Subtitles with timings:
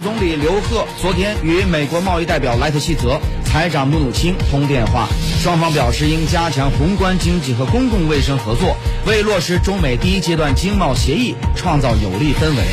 [0.00, 5.06] 总理刘鹤昨天与美国贸易代表莱特希泽、财长姆努钦通电话，
[5.42, 8.76] 双方表示应加强宏观经济和公共卫生合作，
[9.06, 12.64] 为落实中美第一阶段经贸协议创造有利氛围。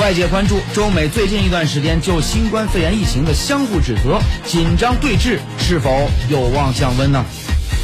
[0.00, 7.24] 外界关注中美最近一段时间就新冠肺炎疫情的相互指责、紧张对峙是否有望降温呢？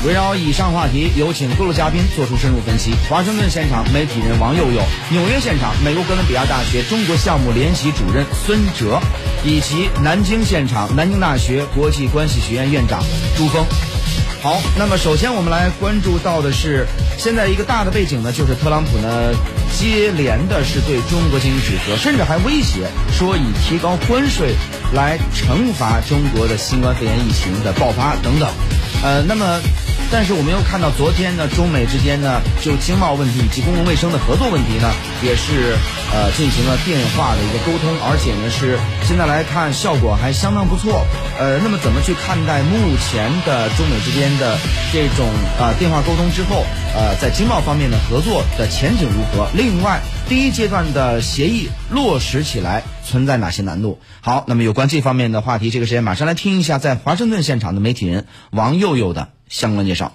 [0.05, 2.93] 围绕以上话题，有请各路嘉宾做出深入分析。
[3.09, 9.01] 华盛顿现场媒体人王佑佑，纽约现场美国哥伦比亚大学中国项目联席主任孙哲，
[9.45, 13.03] 以及南京现场南京大学国际关系学院院长
[13.35, 13.65] 朱峰。
[14.43, 19.33] 好，那么首先我们来关注到的是，现在一个大的背景呢，就是特朗普呢
[19.73, 24.55] 接连的是对中国进行指责，甚至还威胁说以提高关税
[24.93, 28.47] 来惩罚中国的新冠肺炎疫情的爆发等等。
[29.03, 29.61] 呃，那么。
[30.15, 34.89] 但是我们又看到，昨天呢，中美之间呢，就经贸问题以及公共卫生的合作问题呢，
[35.25, 35.75] 也是
[36.15, 41.05] 呃进行了电话的一个沟通，而且呢是现在来看效果还相当不错。
[41.37, 44.57] 呃，那么怎么去看待目前的中美之间的
[44.93, 45.27] 这种
[45.59, 46.63] 啊电话沟通之后，
[46.95, 49.51] 呃，在经贸方面的合作的前景如何？
[49.53, 53.99] 另外，第一阶段的协议落实起来存在哪些难度？
[54.21, 59.34] 好，那么有关这方面的话题，这个时间马上来听一下在华盛顿现场的媒体人王佑佑的。
[59.55, 60.13] 相关介绍。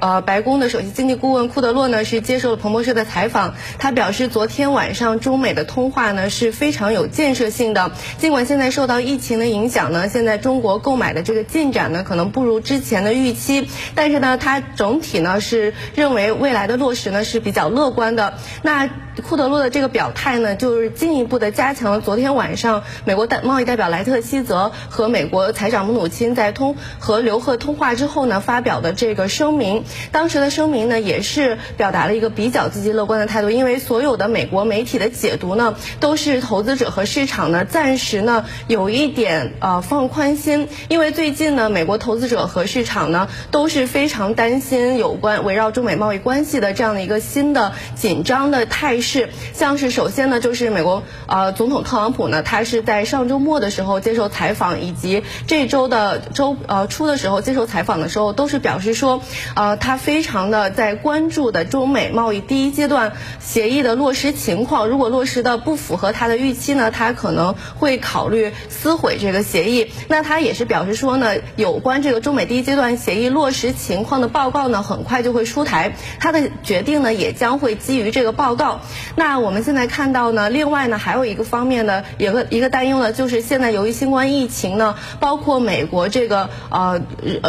[0.00, 7.92] 呃，白宫的首席经济顾问库德洛呢是接受了彭博社的采访，他表示，昨天晚上中美的通话呢是非常有建设性的。
[8.18, 18.34] 尽管现在受到疫情的影响呢，现在中国购买的这个进展呢可能不如之前的预期，但是呢，他整体呢是认为未来的落实呢是比较乐观的。
[18.62, 18.90] 那
[19.26, 29.85] 库德洛的这个表态呢，就是进一步的加强了昨天晚上美国代贸易代表莱特希泽和美国财长姆努钦在通和刘鹤通话之后呢发表的这个声明。
[30.12, 49.30] 当时的声明呢，也是表达了一个比较积极乐观的态度，因为所有的美国媒体的解读呢，都是投资者和市场呢暂时呢有一点呃放宽心，因为最近呢，美国投资者和市场呢都是非常担心有关围绕中美贸易关系的这样的一个新的紧张的态势。
[49.54, 59.22] 像是首先呢，就是美国呃总统特朗普呢，他是在上周末的时候接受采访，以及这周的周呃初的时候接受采访的时候，都是表示说
[59.54, 59.75] 呃。
[59.78, 69.90] 他非常的在关注的中美贸易第一阶段协议的落实情况，如果落实的不符合他的预期呢，他可能会考虑撕毁这个协议。
[70.08, 78.80] 那他也是表示说呢，有关这个中美第一阶段协议落实情况的报告呢，很快就会出台，他的决定呢也将会基于这个报告。
[79.14, 87.00] 那我们现在看到呢，另外呢还有一个方面呢，一个一个担忧呢，就是现在由于新冠疫情呢，包括美国这个呃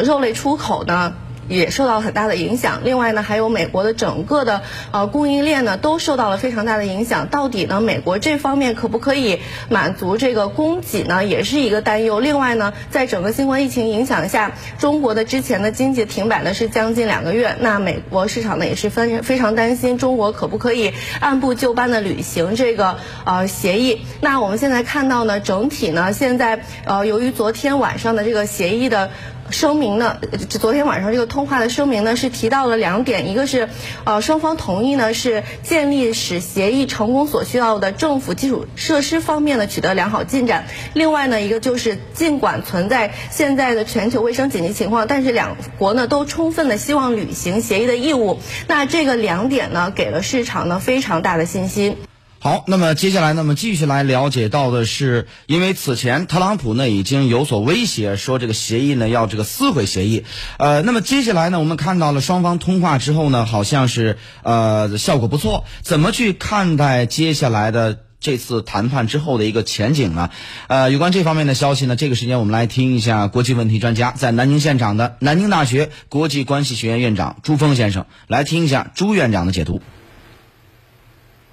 [0.04, 1.14] 肉类出口呢。
[1.48, 2.82] 也受到很大的影响。
[2.84, 7.28] 另外呢，还有美国的整个的呃供应链呢，都受到了非常大的影响。
[7.28, 12.20] 到底呢，美国这方面可不可以满足这个供给呢，也是一个担忧。
[12.20, 17.56] 另外呢，在整个新冠疫情影响下，中国的之前的经济停摆呢是将近两个月。
[17.60, 24.02] 那美国市场呢也是非非常担心中国可不可以按部就班的履行这个呃协议。
[24.22, 29.10] 那我们现在看到呢，整体呢现在呃由于昨天晚上的这个协议的。
[29.50, 30.18] 声明呢，
[30.50, 33.70] 昨天晚上这个通话的声明呢是提到了两点，一个是，
[34.04, 40.66] 呃，双方同意呢是建立使协议成功所需要的政府基础设施方面呢取得良好进展。
[40.94, 48.40] 另外呢，一个就是尽管存在现在的全球卫生紧急情况，但是两国呢都充分的希望履行协议的义务。
[48.68, 51.98] 那这个两点呢，给了市场呢非常大的信心。
[52.40, 60.24] 好，那么接下来，那么继续来了解到的是，因为此前特朗普呢已经有所威胁，说这个协议呢要这个撕毁协议。
[60.60, 65.66] 呃，那么接下来呢，我们看到了双方通话之后呢，好像是呃效果不错。
[65.82, 70.30] 怎么去看待接下来的这次谈判之后的一个前景呢？
[70.68, 79.82] 呃，有关这方面的消息呢，这个时间我们来听一下国际问题专家在南京现场的南京大学国际关系学院院长朱峰先生，来听一下朱院长的解读。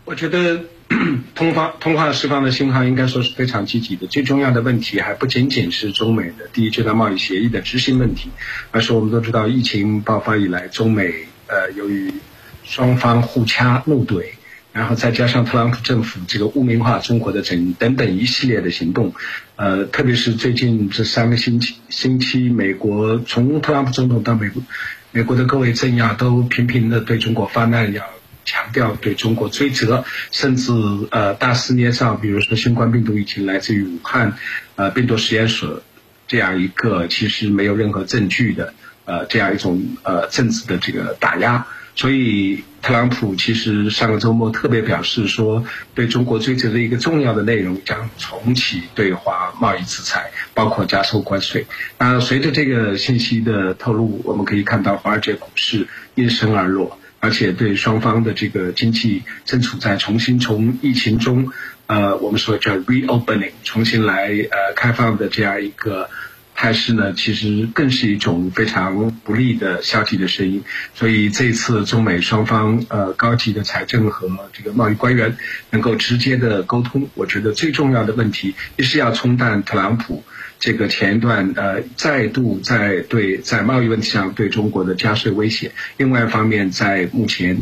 [0.04, 0.60] 我觉得。
[1.34, 4.06] 通话通话释放的信号应该说是非常积极的。
[4.06, 8.30] 最重要的问题还不仅仅是中美的第一阶段贸易协议的执行问题，
[8.70, 12.12] 而是我们都知道，疫情爆发以来，中美呃由于
[12.62, 14.24] 双方互掐怒怼，
[14.72, 19.14] 然后再加上特朗普政府这个污名化中国的整等等一系列的行动，
[19.56, 24.62] 呃，特别是最近这三个星期星期，美国从特朗普总统到美国
[25.10, 28.04] 美国的各位政要都频频的对中国发难要。
[28.44, 30.72] 强调对中国追责，甚至
[31.10, 34.36] 呃大肆捏造，比如说新冠病毒疫情来自于武汉，
[34.76, 35.82] 呃病毒实验室
[36.28, 38.74] 这样一个其实没有任何证据的
[39.04, 45.64] 呃这样一种呃政治的这个打压，所以特朗普其实上个周末特别表示说，
[45.94, 51.66] 对中国追责的一个重要的内容将重启对华贸易制裁，包括加收关税。
[51.98, 61.50] 那随着这个信息的透露，我们可以看到华尔街股市应声而落，而且对双方的这个经济正处在重新从疫情中，
[61.86, 66.10] 呃，我们说叫 reopening，重新来呃开放的这样一个。
[66.56, 70.62] 态势呢，其实更是一种非常不利的消极的声音。
[70.94, 75.36] 所以这次中美双方呃高级的财政和这个贸易官员
[75.70, 80.22] 能够直接的沟通，我觉得最重要的问题，一是要冲淡特朗普。
[80.64, 87.58] 这个前一段呃再度在对在贸易问题上对中国的加税威胁，另外一方面在目前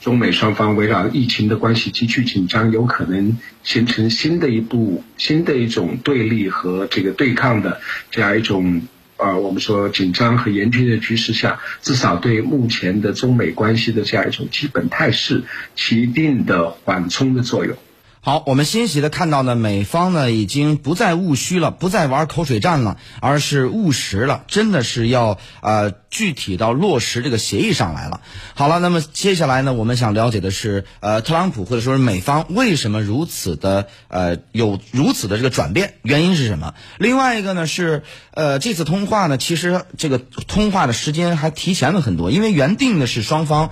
[0.00, 7.80] 中美双方围绕疫情的关系急剧紧张，有可能形成新的一步新的一种对立和这个对抗的
[8.12, 8.82] 这样一种
[9.16, 15.42] 啊我们说紧张和严峻的局势下，至少对目前的中美关系的这样一种基本态势
[15.74, 17.76] 起一定的缓冲的作用。
[18.26, 28.22] 好，我们欣喜的看到呢，美方呢已经不再务虚了，不再玩口水战了，而是务实了，真的是要呃具体到落实这个协议上来了。
[28.54, 36.72] 好了，那么接下来呢，我们想了解的是，呃，特朗普或者说是美方为什么如此的呃有如此的这个转变，原因是什么？
[36.96, 43.68] 另外一个呢是，呃，这次通话呢，其实这个通话的时间还提前了很多，因为原定的是双方。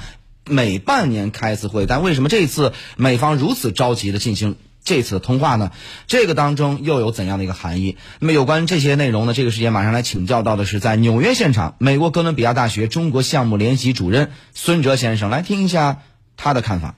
[0.48, 5.70] 每半年开一次会，但为什么这次美方如此着急的进行这次通话呢？
[6.08, 7.96] 这个当中又有怎样的一个含义？
[8.18, 9.34] 那么有关这些内容呢？
[9.34, 16.02] 这个时间马上来请教到的是在纽约现场，美国哥伦比亚大学中国项目联席主任孙哲先生，来听一下
[16.36, 16.96] 他的看法。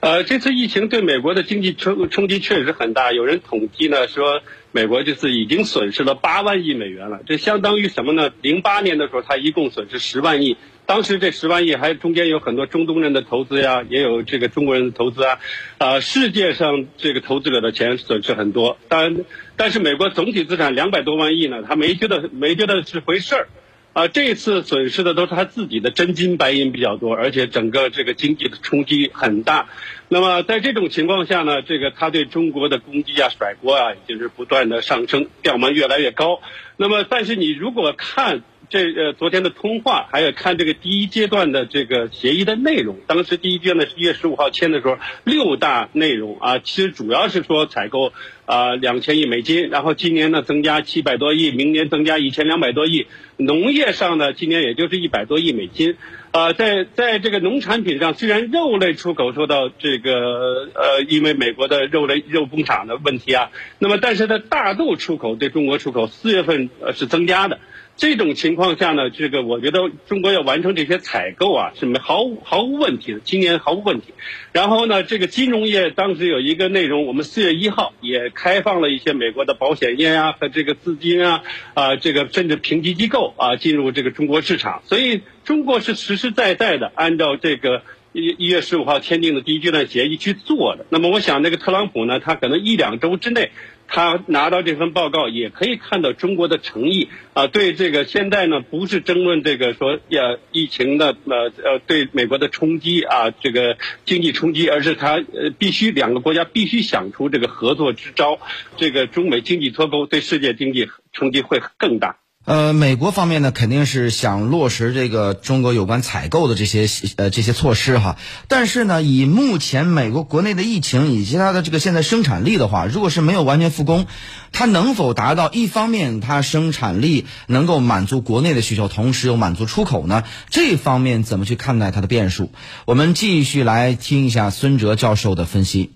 [0.00, 4.40] 呃，这次疫情对美国的经济冲冲击确实很大，有人统计呢说，
[4.72, 8.30] 美国这次已经损失了八万亿美元了，这相当于什么呢？
[8.40, 10.56] 零八年的时候，它一共损失十万亿。
[10.84, 15.38] 当时这十万亿还中间有很多中东人的投资呀，也有这个中国人的投资啊，
[15.78, 18.76] 啊，世界上这个投资者的钱损失很多。
[18.88, 19.24] 但
[19.56, 23.48] 但是美国总体资产两百多万亿呢，他没觉得没觉得是回事儿，
[23.92, 29.68] 啊，这次损失的都是他自己的真金白银比较多，而且整个这个经济的冲击很大。
[30.08, 36.42] 那么在这种情况下呢，这个他对中国的攻击啊、甩锅啊，已经是不断的上升，调门越来越高。
[36.76, 38.42] 那么但是你如果看。
[38.72, 42.96] 这呃，昨天的通话，还有看这个第一阶段的这个协议的内容。
[43.06, 48.14] 当时第一阶段是一月十五号签的时候，六大内容啊，其实主要是说采购
[48.46, 53.08] 啊两千亿美金，然后今年呢增加七百多亿，明年增加一千两百多亿。
[53.36, 55.98] 农业上呢，今年也就是一百多亿美金。
[56.30, 67.60] 啊，在在这个农产品上，虽然肉类出口受到这个呃，因为美国的肉类肉工厂的问题啊，那么但是呢大豆出口对中国出口四月份呃是增加的。
[68.02, 74.12] 这种情况下呢，这个我觉得中国要完成这些采购啊，是没毫无毫无问题的，今年毫无问题。
[74.50, 81.44] 然后呢，这个金融业当时有一个内容，我们四月一号也开放了一些美国的保险业啊和这个资金啊
[81.74, 84.82] 啊，这个甚至评级机构啊进入这个中国市场。
[84.86, 90.86] 所以中国是实实在在的按照这个一一月十五号签订的第一阶段协议去做的。
[90.90, 93.50] 那么我想，那个特朗普呢，他可能一两周之内。
[93.94, 97.46] 他拿到这份报告，也可以看到中国的诚意啊。
[97.46, 103.76] 对这个现在呢，不是争论这个说要疫情的呃呃对美国的冲击啊，这个
[104.06, 108.38] 经济冲击，而是他呃必须两个国家必须想出这个合作之招。
[108.78, 112.16] 这个中美经济脱钩对世界经济冲击会更大。
[112.44, 118.16] 呃，美国方面呢，肯定是想落实这个中国有关采购的这些呃这些措施哈。
[118.48, 124.06] 但是呢，以目前美国国内的疫情以及它的这个现在生产力的话，如果是没有完全复工，
[124.50, 130.24] 它能否达到一方面它生产力能够满足国内的需求，同时又满足出口呢？
[130.50, 132.50] 这方面怎么去看待它的变数？
[132.86, 135.92] 我们继续来听一下孙哲教授的分析。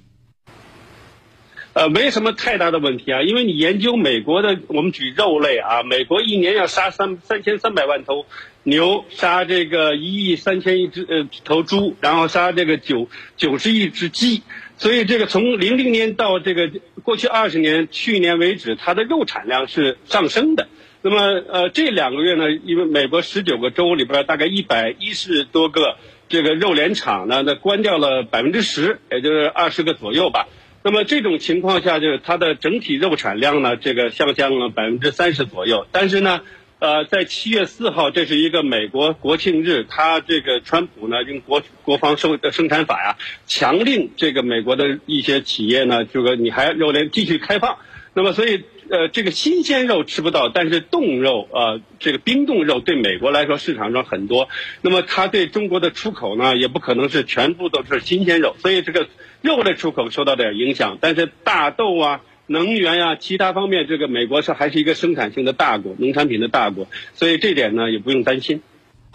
[1.77, 8.25] 呃，没什么太大的问题啊，因为你研究美国的，我们举肉类啊，美国一年要杀三三千三百万头
[8.63, 14.43] 牛，杀这个一亿三千一只呃头猪，然后杀这个九九十亿只鸡，
[14.79, 16.71] 所以这个从零零年到这个
[17.03, 20.69] 过去二十年，去年为止，它的肉产量是上升的。
[21.03, 30.49] 那么呃，这两个月呢，因为美国十九个州里边大概一百一十多个这个肉联厂呢，那关掉了百分之十，也就是二十个左右吧。
[30.87, 35.85] 那么这种情况下，就是它的整体肉产量呢，这个下降了百分之三十左右。
[35.91, 36.43] 但是呢，
[36.79, 43.17] 呃，在七月四号，这是一个美国国庆日，它这个川普呢用国国防生生产法呀，
[43.49, 47.79] 强令这个美国的一些企业呢，这个你还肉联继续开放。
[48.15, 54.49] 那么所以呃，这个新鲜肉吃不到，但是冻肉呃，这个冰冻肉对美国来说市场上很多。
[54.83, 59.09] 那么它对中国的出口呢，也不可能是全部都是新鲜肉，所以这个
[59.43, 60.99] 肉类出口受到点影响。
[61.01, 68.63] 但是大豆啊、能源呀、其他方面，这个美国是还是一个生产性的大国，农产品的大国，所以这点呢也不用担心。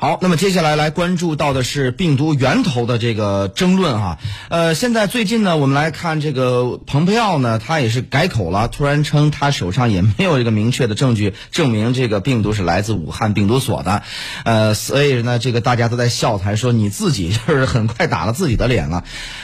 [0.03, 4.17] 好，那么接下来来关注到的是病毒源头的这个争论哈。
[4.49, 14.01] 呃，现在最近呢，我们来看这个蓬佩奥呢，他也是改口了，突然称他手上也没有一个明确的证据证明这个病毒是来自武汉病毒所的。
[14.43, 19.03] 呃，所以呢，这个大家都在笑谈说你自己就是很快打了自己的脸了。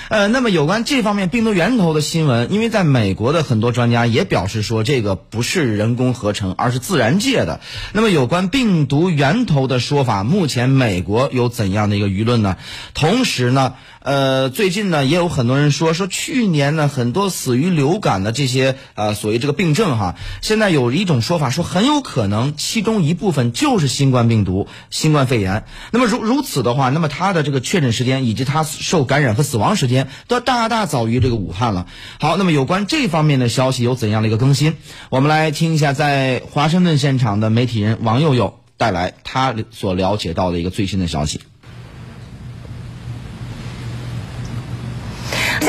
[0.10, 7.60] 呃，那么有关这方面病毒源头的新闻，因为在美国的很多专家也表示说这个不是人工合成，而是自然界的。
[7.92, 12.56] 那么有关病毒源头的说法，目前美国有怎样的一个舆论呢？
[12.94, 25.66] 同时呢，呃，最近呢也有很多人说，说去年呢很多死于流感的这些呃所谓这个病症哈，现在有一种说法说很有可能其中一部分就是新冠病毒、新冠肺炎。
[25.92, 31.88] 那么如如此的话，那么它的这个确诊时间以及它受感染和死亡时间都大大早于这个武汉了。
[32.20, 34.76] 好，那么有关这方面的消息有怎样的一个更新？
[35.10, 38.60] 我们来听一下在华盛顿现场的媒体人王佑佑。
[38.80, 41.42] 带来他所了解到的一个最新的消息。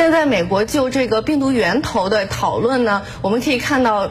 [0.09, 4.11] 现在美国就这个病毒源头的讨论呢，我们可以看到。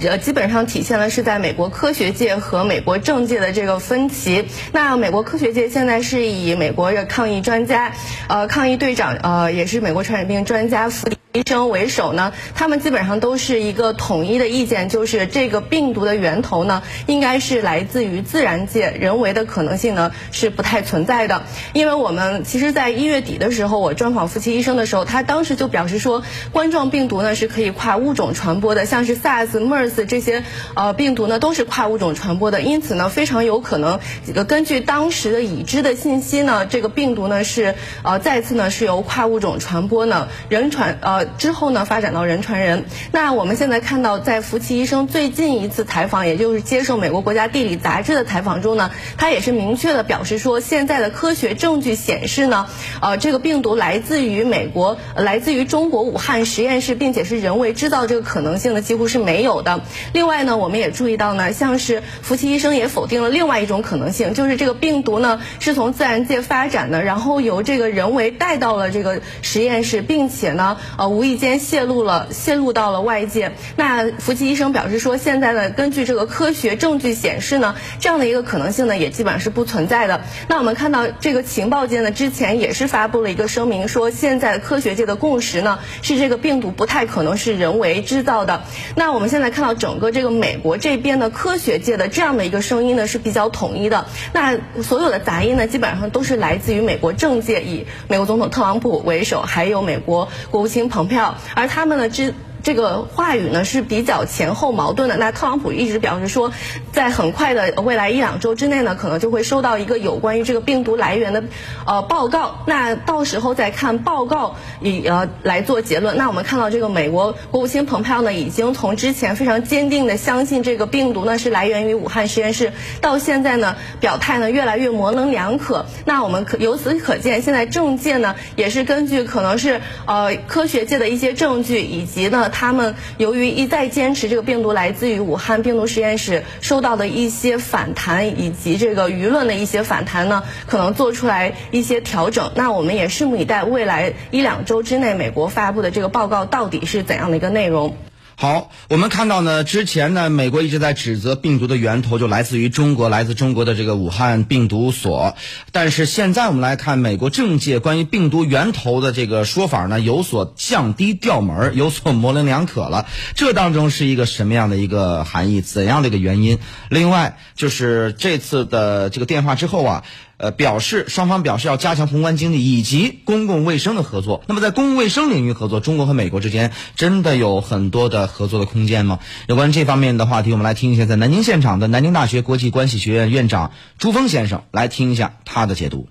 [0.00, 4.44] 呃，基本上体现了是在美国科学界和美国政界的这个分歧。
[4.70, 7.92] 那美国科学界现在是以美国的抗疫专家，
[8.28, 21.42] 呃，抗疫队长，呃，也是美国传染病专家弗医生为首呢，他们基本上都是一个统一的意见，就是这个病毒的源头呢，应该是来自于自然界，人为的可能性呢是不太存在的。
[21.74, 30.04] 因为我们其实，在一月底的时候，我专访夫妻医生的时候，他当时就表示说，冠状病毒呢是可以跨物种传播的，像是 SARS、MERS。
[30.06, 30.42] 这些
[30.74, 34.00] 呃病毒呢都是跨物种传播的，因此呢非常有可能，
[34.48, 42.84] 根据当时的已知的信息呢，这个病毒呢是呃再次呢是由跨物种传播呢人传呃之后呢发展到人传人。
[43.12, 52.66] 那我们现在看到，在福奇医生最近一次采访，也就是接受美国国家地理杂志的采访中呢，他也是明确的表示说，现在的科学证据显示呢，
[53.00, 59.80] 呃这个病毒来自于美国，来自于中国武汉实验室，并且是人为制造这个可能性呢几乎是没有的。
[60.12, 73.52] 另外呢，我们也注意到呢，像是福奇医生也否定了另外一种可能性，就是这个病毒呢是从自然界发展的，然后由这个人为带到了这个实验室，并且呢，呃，无意间泄露了，泄露到了外界。
[73.74, 80.22] 那福奇医生表示说，现在呢，根据这个科学证据显示呢，这样的一个可能性呢，也基本上是不存在的。
[80.48, 88.62] 那我们看到这个情报界呢，之前也是发布了一个声明，说现在科学界的共识呢，是这个病毒不太可能是人为制造的。
[88.94, 89.98] 那我们现在看到整。
[89.98, 102.34] 个这个美国这边的科学界的这样的一个声音呢是比较统一的，那所有的杂音呢基本上都是来自于美国政界，以美国总统特朗普为首，还有美国国务卿彭投票，而他们呢之。
[102.68, 105.16] 这个话语呢是比较前后矛盾的。
[105.16, 106.52] 那特朗普一直表示说，
[106.92, 111.44] 在很快的未来一两周之内呢，可能就会收到一个有关于这个病毒来源的
[111.86, 112.58] 呃报告。
[112.66, 116.18] 那到时候再看报告以呃来做结论。
[116.18, 125.86] 那我们看到这个美国国务卿蓬佩奥呢，已经从之前非常坚定的相信这个病毒呢是来源于武汉实验室，到现在呢表态呢越来越模棱两可。
[126.04, 132.50] 那我们可由此可见，现在政界呢也是根据可能是呃科学界的一些证据以及呢。
[132.58, 142.50] 他们由于一再坚持这个病毒来自于武汉病毒实验室，受到的一些反弹以及这个舆论的一些反弹呢，可能做出来一些调整。
[142.56, 147.94] 那我们也拭目以待，未来一两周之内，美国发布的这个报告到底是怎样的一个内容。
[148.40, 155.34] 好，我们看到呢，之前呢，美国一直在指责病毒的源头就来自于中国，来自中国的这个武汉病毒所。
[155.72, 163.06] 但是现在我们来看，美国政界关于病毒源头的这个说法呢，有所降低调门，有所模棱两可了。
[163.34, 165.60] 这当中是一个什么样的一个含义？
[165.60, 166.60] 怎样的一个原因？
[166.90, 170.04] 另外，就是这次的这个电话之后啊。
[170.38, 174.42] 呃，表示双方表示要加强宏观经济以及公共卫生的合作。
[174.46, 179.18] 那么，在公共卫生领域合作，中国和美国之间真的有很多的合作的空间吗？
[179.48, 186.08] 有关这方面的话题，我们来听一下在南京现场的南京大学国际关系学院院长朱峰先生来听一下他的解读。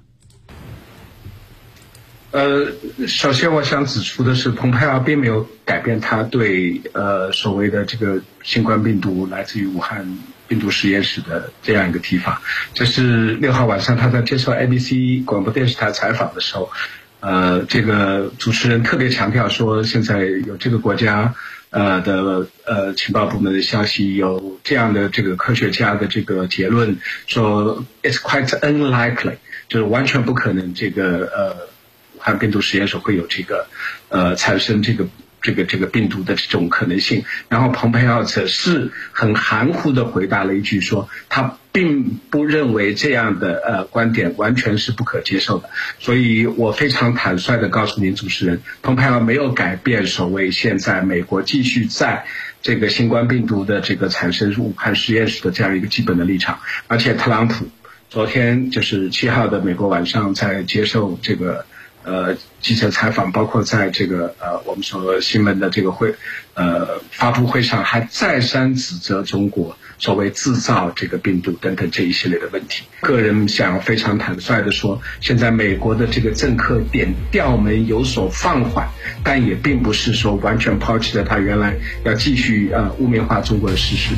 [2.32, 2.74] 呃，
[3.08, 10.20] 首先我想指出的是，蓬佩奥并没有改变他对呃所谓的这个新冠病毒来自于武汉。
[10.48, 12.42] 病毒实验室的这样一个提法，
[12.74, 16.72] 这是六号晚上他在接受 ABC 广播电视台采访的时候，
[17.20, 21.36] 呃，这个主持人特别强调说，现在有这个国家
[21.70, 29.38] 呃的呃情报部门的消息，有这样的这个科学家的这个结论说，it's quite unlikely，
[29.68, 31.68] 就是完全不可能这个呃
[32.16, 33.68] 武汉病毒实验室会有这个
[34.10, 35.08] 呃产生这个。
[35.42, 45.70] 这个这个病毒的这种可能性，然后蓬佩奥则是很含糊的回答了一句，说他并不认为这样的呃观点完全是不可接受的。
[46.00, 52.26] 所以我非常坦率的告诉您，主持人，蓬佩奥没有改变所谓现在美国继续在
[52.62, 56.60] 这个新冠病毒的这个产生武汉实验室的这样一个基本的立场。
[56.88, 57.68] 而且特朗普
[58.10, 61.66] 昨天就是七号的美国晚上在接受这个。
[62.04, 66.16] 呃，记者采访，包括在这个呃，我们说新闻的这个会，
[66.54, 69.78] 呃，发布会上，还再三指责中国。
[70.00, 78.88] 所谓制造这个病毒等等这一系列的问题，个人想非常坦率的说，现在美国的这个政客点调门有所放缓，
[79.24, 81.74] 但也并不是说完全抛弃了他原来
[82.04, 84.14] 要继续呃污名化中国的事实。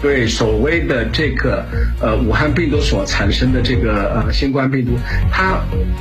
[0.00, 1.66] 对所谓的这个
[2.00, 4.92] 呃武汉病毒所产生的这个呃新冠病毒，
[5.32, 5.60] 它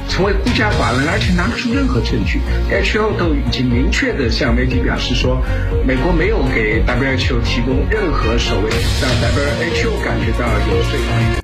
[0.10, 2.40] 成为孤家寡人，而且拿出任何证据。
[2.70, 5.42] WHO 都已经明确的向媒体表示说，
[5.86, 8.70] 美国没有给 WHO 提供任何所谓。
[9.02, 11.00] 让 WHO 感觉到有罪。